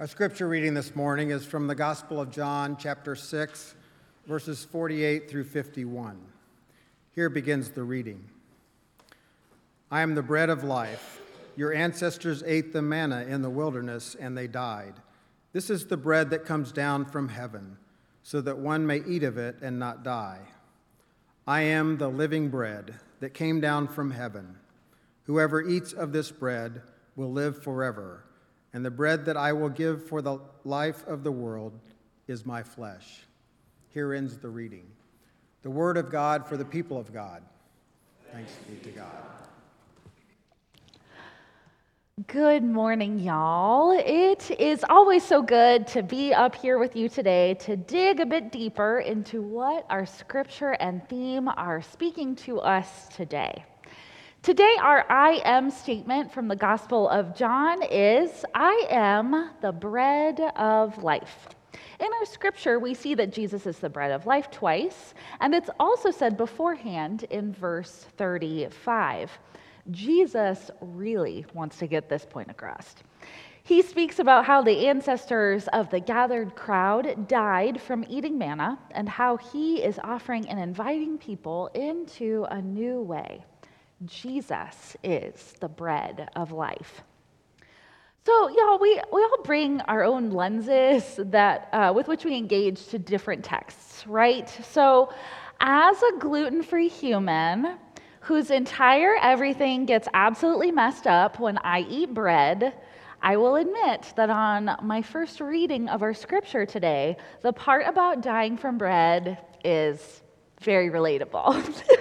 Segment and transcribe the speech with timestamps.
[0.00, 3.74] Our scripture reading this morning is from the Gospel of John, chapter 6,
[4.28, 6.20] verses 48 through 51.
[7.16, 8.22] Here begins the reading
[9.90, 11.20] I am the bread of life.
[11.56, 14.94] Your ancestors ate the manna in the wilderness, and they died.
[15.52, 17.76] This is the bread that comes down from heaven,
[18.22, 20.42] so that one may eat of it and not die.
[21.44, 24.58] I am the living bread that came down from heaven.
[25.24, 26.82] Whoever eats of this bread
[27.16, 28.22] will live forever
[28.72, 31.78] and the bread that I will give for the life of the world
[32.26, 33.22] is my flesh.
[33.90, 34.86] Here ends the reading.
[35.62, 37.42] The word of God for the people of God.
[38.32, 39.06] Thanks be to God.
[42.26, 43.92] Good morning, y'all.
[43.96, 48.26] It is always so good to be up here with you today to dig a
[48.26, 53.64] bit deeper into what our scripture and theme are speaking to us today.
[54.42, 60.40] Today, our I am statement from the Gospel of John is I am the bread
[60.56, 61.48] of life.
[62.00, 65.68] In our scripture, we see that Jesus is the bread of life twice, and it's
[65.78, 69.30] also said beforehand in verse 35.
[69.90, 72.94] Jesus really wants to get this point across.
[73.64, 79.08] He speaks about how the ancestors of the gathered crowd died from eating manna and
[79.08, 83.44] how he is offering and inviting people into a new way.
[84.04, 87.02] Jesus is the bread of life.
[88.24, 92.88] So, y'all, we, we all bring our own lenses that, uh, with which we engage
[92.88, 94.48] to different texts, right?
[94.70, 95.10] So,
[95.60, 97.78] as a gluten free human
[98.20, 102.74] whose entire everything gets absolutely messed up when I eat bread,
[103.22, 108.20] I will admit that on my first reading of our scripture today, the part about
[108.20, 110.22] dying from bread is
[110.60, 111.82] very relatable.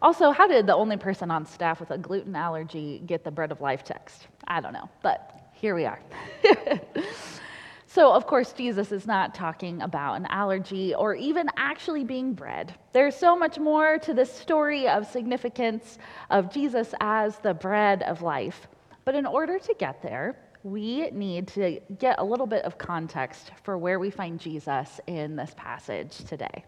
[0.00, 3.50] Also, how did the only person on staff with a gluten allergy get the bread
[3.50, 4.28] of life text?
[4.46, 6.00] I don't know, but here we are.
[7.86, 12.74] so, of course, Jesus is not talking about an allergy or even actually being bread.
[12.92, 15.98] There's so much more to this story of significance
[16.30, 18.68] of Jesus as the bread of life.
[19.04, 23.50] But in order to get there, we need to get a little bit of context
[23.62, 26.64] for where we find Jesus in this passage today.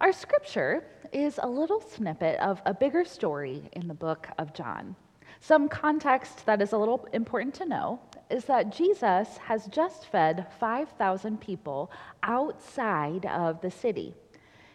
[0.00, 4.96] Our scripture is a little snippet of a bigger story in the book of John.
[5.38, 10.48] Some context that is a little important to know is that Jesus has just fed
[10.58, 11.92] 5,000 people
[12.24, 14.14] outside of the city.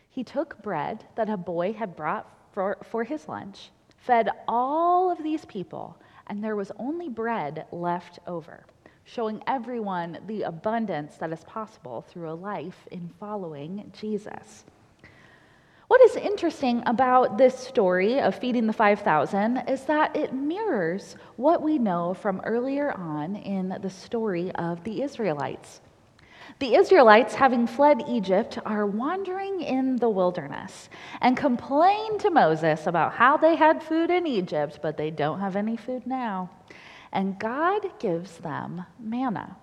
[0.10, 5.22] He took bread that a boy had brought for, for his lunch, fed all of
[5.22, 5.98] these people,
[6.28, 8.66] and there was only bread left over,
[9.04, 14.64] showing everyone the abundance that is possible through a life in following Jesus.
[15.90, 21.64] What is interesting about this story of feeding the 5,000 is that it mirrors what
[21.64, 25.82] we know from earlier on in the story of the Israelites.
[26.60, 30.90] The Israelites, having fled Egypt, are wandering in the wilderness
[31.22, 35.56] and complain to Moses about how they had food in Egypt, but they don't have
[35.56, 36.52] any food now.
[37.12, 39.58] And God gives them manna.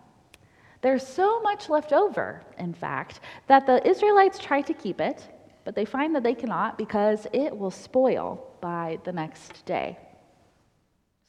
[0.81, 5.29] There's so much left over, in fact, that the Israelites try to keep it
[5.67, 9.99] but they find that they cannot because it will spoil by the next day.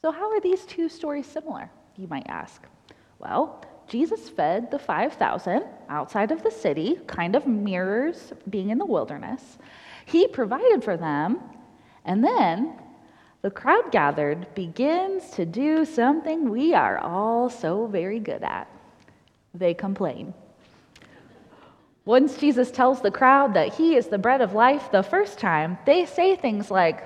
[0.04, 2.62] So, how are these two stories similar, you might ask?
[3.18, 8.86] Well, Jesus fed the 5,000 outside of the city, kind of mirrors being in the
[8.86, 9.58] wilderness.
[10.06, 11.40] He provided for them,
[12.06, 12.80] and then
[13.42, 18.70] the crowd gathered begins to do something we are all so very good at.
[19.56, 20.36] They complain.
[22.08, 25.78] Once Jesus tells the crowd that he is the bread of life the first time,
[25.86, 27.04] they say things like,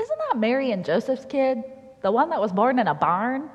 [0.00, 1.62] Isn't that Mary and Joseph's kid?
[2.02, 3.48] The one that was born in a barn?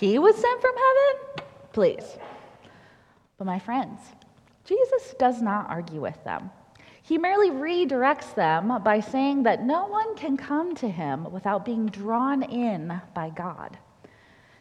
[0.00, 1.46] He was sent from heaven?
[1.74, 2.16] Please.
[3.36, 4.00] But my friends,
[4.64, 6.50] Jesus does not argue with them.
[7.02, 11.88] He merely redirects them by saying that no one can come to him without being
[11.88, 13.76] drawn in by God.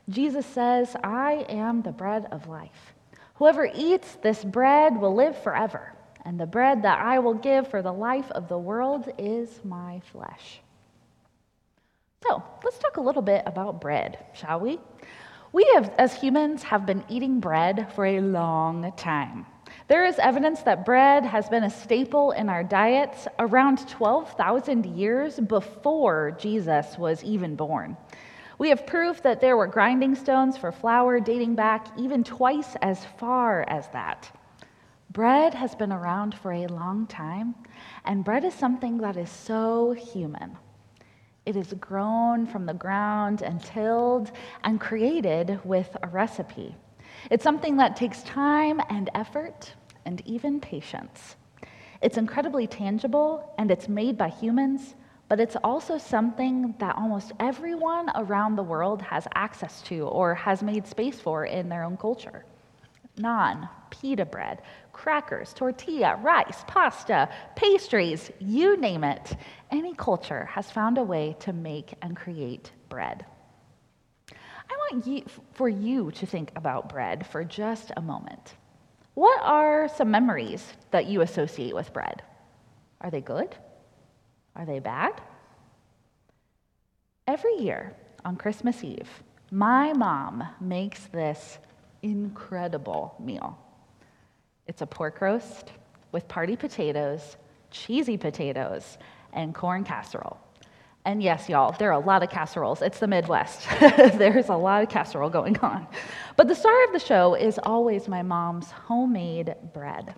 [0.09, 2.93] Jesus says, I am the bread of life.
[3.35, 5.93] Whoever eats this bread will live forever,
[6.23, 10.01] and the bread that I will give for the life of the world is my
[10.11, 10.61] flesh.
[12.21, 14.79] So, let's talk a little bit about bread, shall we?
[15.51, 19.45] We have, as humans have been eating bread for a long time.
[19.87, 25.39] There is evidence that bread has been a staple in our diets around 12,000 years
[25.39, 27.97] before Jesus was even born.
[28.57, 33.05] We have proof that there were grinding stones for flour dating back even twice as
[33.17, 34.31] far as that.
[35.11, 37.55] Bread has been around for a long time,
[38.05, 40.57] and bread is something that is so human.
[41.45, 44.31] It is grown from the ground and tilled
[44.63, 46.75] and created with a recipe.
[47.29, 49.73] It's something that takes time and effort
[50.05, 51.35] and even patience.
[52.01, 54.95] It's incredibly tangible and it's made by humans,
[55.33, 60.61] but it's also something that almost everyone around the world has access to or has
[60.61, 62.45] made space for in their own culture.
[63.17, 69.35] Naan, pita bread, crackers, tortilla, rice, pasta, pastries, you name it.
[69.71, 73.25] Any culture has found a way to make and create bread.
[74.31, 78.53] I want you, for you to think about bread for just a moment.
[79.15, 82.21] What are some memories that you associate with bread?
[83.01, 83.55] Are they good?
[84.55, 85.13] Are they bad?
[87.27, 87.95] Every year
[88.25, 89.09] on Christmas Eve,
[89.51, 91.57] my mom makes this
[92.01, 93.57] incredible meal.
[94.67, 95.71] It's a pork roast
[96.11, 97.37] with party potatoes,
[97.71, 98.97] cheesy potatoes,
[99.33, 100.37] and corn casserole.
[101.05, 102.81] And yes, y'all, there are a lot of casseroles.
[102.81, 103.67] It's the Midwest.
[103.79, 105.85] There's a lot of casserole going on.
[106.37, 110.15] But the star of the show is always my mom's homemade bread.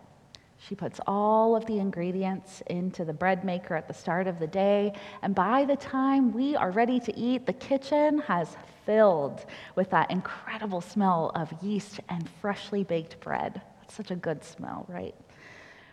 [0.68, 4.48] She puts all of the ingredients into the bread maker at the start of the
[4.48, 9.46] day, and by the time we are ready to eat, the kitchen has filled
[9.76, 13.62] with that incredible smell of yeast and freshly baked bread.
[13.82, 15.14] That's such a good smell, right?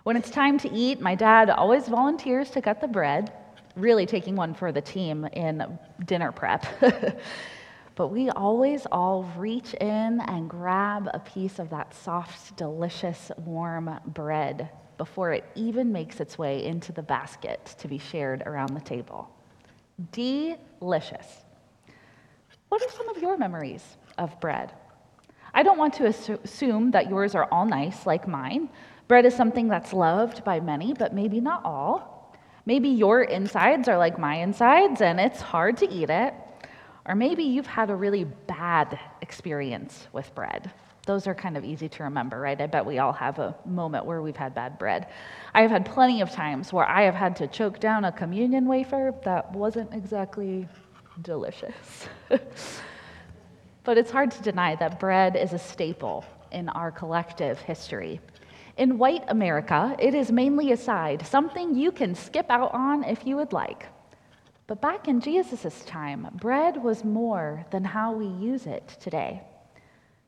[0.05, 3.31] When it's time to eat, my dad always volunteers to cut the bread,
[3.77, 6.65] really taking one for the team in dinner prep.
[7.95, 13.99] but we always all reach in and grab a piece of that soft, delicious, warm
[14.07, 18.81] bread before it even makes its way into the basket to be shared around the
[18.81, 19.29] table.
[20.13, 21.27] Delicious.
[22.69, 23.83] What are some of your memories
[24.17, 24.73] of bread?
[25.55, 28.71] I don't want to assume that yours are all nice like mine.
[29.09, 32.35] Bread is something that's loved by many, but maybe not all.
[32.65, 36.33] Maybe your insides are like my insides and it's hard to eat it.
[37.07, 40.71] Or maybe you've had a really bad experience with bread.
[41.05, 42.61] Those are kind of easy to remember, right?
[42.61, 45.09] I bet we all have a moment where we've had bad bread.
[45.53, 48.67] I have had plenty of times where I have had to choke down a communion
[48.67, 50.69] wafer that wasn't exactly
[51.23, 52.07] delicious.
[53.85, 58.21] but it's hard to deny that bread is a staple in our collective history.
[58.77, 63.27] In white America, it is mainly a side, something you can skip out on if
[63.27, 63.87] you would like.
[64.67, 69.43] But back in Jesus' time, bread was more than how we use it today.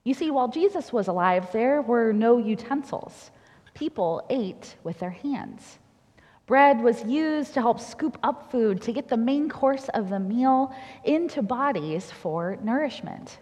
[0.02, 3.30] You see, while Jesus was alive, there were no utensils.
[3.74, 5.78] People ate with their hands.
[6.46, 10.20] Bread was used to help scoop up food to get the main course of the
[10.20, 13.38] meal into bodies for nourishment.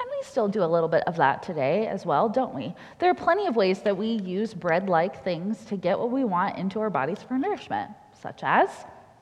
[0.00, 2.74] And we still do a little bit of that today as well, don't we?
[2.98, 6.24] There are plenty of ways that we use bread like things to get what we
[6.24, 8.68] want into our bodies for nourishment, such as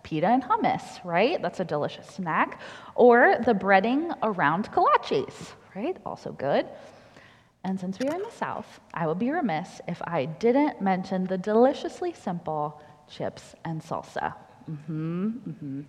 [0.05, 1.43] pita and hummus, right?
[1.43, 2.61] That's a delicious snack.
[2.95, 5.97] Or the breading around kolaches, right?
[6.07, 6.69] Also good.
[7.65, 11.25] And since we are in the South, I would be remiss if I didn't mention
[11.25, 14.35] the deliciously simple chips and salsa.
[14.71, 15.81] Mm-hmm, mm-hmm.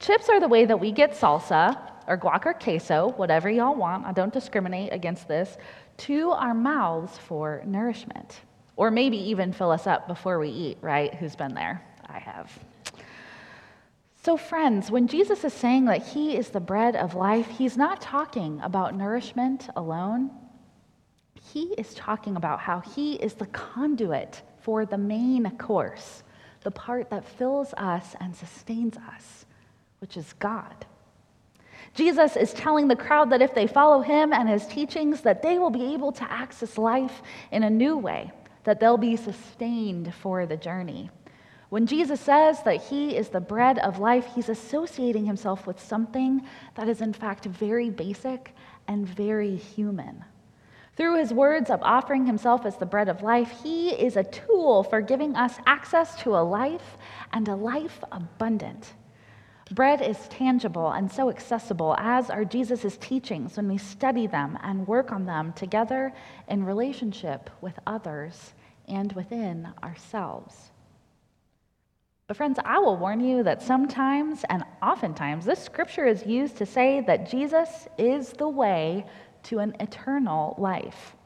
[0.00, 4.06] Chips are the way that we get salsa, or guac or queso, whatever y'all want,
[4.06, 5.56] I don't discriminate against this,
[5.98, 8.40] to our mouths for nourishment.
[8.76, 11.12] Or maybe even fill us up before we eat, right?
[11.14, 11.82] Who's been there?
[12.06, 12.56] I have.
[14.22, 18.00] So, friends, when Jesus is saying that he is the bread of life, he's not
[18.00, 20.30] talking about nourishment alone.
[21.52, 26.22] He is talking about how he is the conduit for the main course
[26.62, 29.46] the part that fills us and sustains us,
[30.00, 30.86] which is God.
[31.94, 35.58] Jesus is telling the crowd that if they follow him and his teachings that they
[35.58, 38.30] will be able to access life in a new way,
[38.64, 41.10] that they'll be sustained for the journey.
[41.70, 46.42] When Jesus says that he is the bread of life, he's associating himself with something
[46.76, 48.54] that is in fact very basic
[48.86, 50.24] and very human.
[50.96, 54.82] Through his words of offering himself as the bread of life, he is a tool
[54.82, 56.96] for giving us access to a life
[57.32, 58.94] and a life abundant.
[59.72, 64.88] Bread is tangible and so accessible, as are Jesus' teachings when we study them and
[64.88, 66.14] work on them together
[66.48, 68.54] in relationship with others
[68.88, 70.70] and within ourselves.
[72.28, 76.66] But, friends, I will warn you that sometimes and oftentimes this scripture is used to
[76.66, 79.06] say that Jesus is the way
[79.44, 81.16] to an eternal life.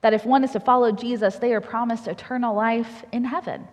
[0.00, 3.68] That if one is to follow Jesus, they are promised eternal life in heaven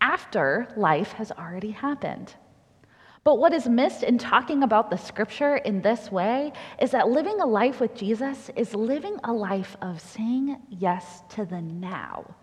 [0.00, 2.34] after life has already happened.
[3.22, 7.42] But what is missed in talking about the scripture in this way is that living
[7.42, 12.34] a life with Jesus is living a life of saying yes to the now,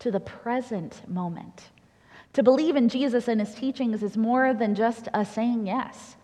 [0.00, 1.70] to the present moment,
[2.36, 6.16] To believe in Jesus and his teachings is more than just a saying yes.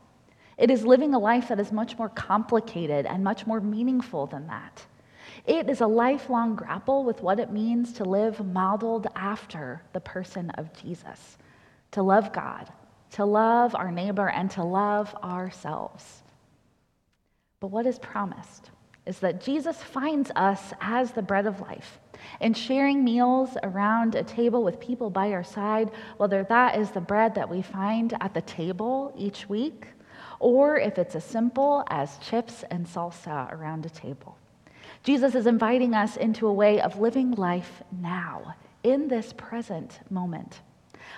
[0.58, 4.46] It is living a life that is much more complicated and much more meaningful than
[4.48, 4.84] that.
[5.46, 10.50] It is a lifelong grapple with what it means to live modeled after the person
[10.50, 11.38] of Jesus,
[11.92, 12.70] to love God,
[13.12, 16.22] to love our neighbor, and to love ourselves.
[17.58, 18.70] But what is promised
[19.06, 21.98] is that Jesus finds us as the bread of life.
[22.40, 27.00] And sharing meals around a table with people by our side, whether that is the
[27.00, 29.86] bread that we find at the table each week,
[30.38, 34.36] or if it's as simple as chips and salsa around a table.
[35.02, 38.54] Jesus is inviting us into a way of living life now,
[38.84, 40.60] in this present moment.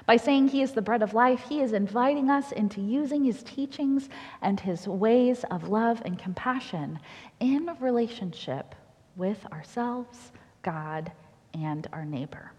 [0.06, 3.42] By saying he is the bread of life, he is inviting us into using his
[3.42, 4.08] teachings
[4.42, 6.98] and his ways of love and compassion
[7.40, 8.74] in relationship
[9.16, 10.32] with ourselves,
[10.62, 11.12] God,
[11.52, 12.52] and our neighbor.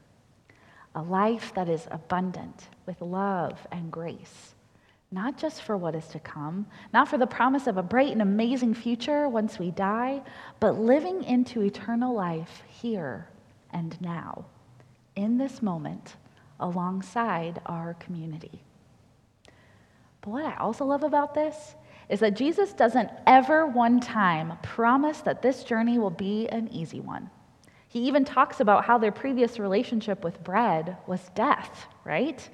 [0.95, 4.55] A life that is abundant with love and grace
[5.11, 8.21] not just for what is to come, not for the promise of a bright and
[8.21, 10.21] amazing future once we die,
[10.59, 13.27] but living into eternal life here
[13.71, 14.45] and now,
[15.15, 16.17] in this moment,
[16.59, 18.63] alongside our community.
[20.21, 21.75] But what I also love about this
[22.09, 27.00] is that Jesus doesn't ever one time promise that this journey will be an easy
[27.00, 27.29] one.
[27.88, 32.47] He even talks about how their previous relationship with bread was death, right?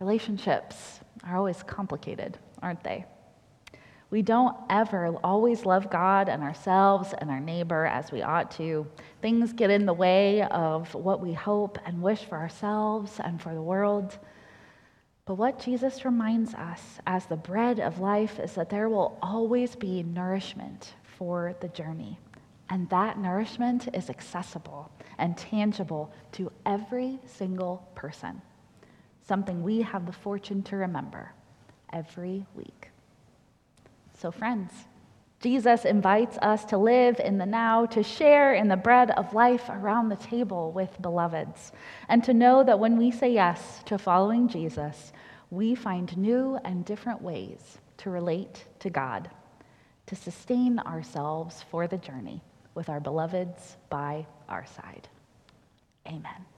[0.00, 3.04] Relationships are always complicated, aren't they?
[4.10, 8.86] We don't ever always love God and ourselves and our neighbor as we ought to.
[9.20, 13.54] Things get in the way of what we hope and wish for ourselves and for
[13.54, 14.18] the world.
[15.26, 19.76] But what Jesus reminds us as the bread of life is that there will always
[19.76, 22.18] be nourishment for the journey.
[22.70, 28.40] And that nourishment is accessible and tangible to every single person
[29.28, 31.30] something we have the fortune to remember
[31.92, 32.90] every week.
[34.18, 34.72] So, friends,
[35.40, 39.68] Jesus invites us to live in the now, to share in the bread of life
[39.68, 41.70] around the table with beloveds,
[42.08, 45.12] and to know that when we say yes to following Jesus,
[45.50, 49.30] we find new and different ways to relate to God,
[50.06, 52.42] to sustain ourselves for the journey
[52.74, 55.08] with our beloveds by our side.
[56.08, 56.57] Amen.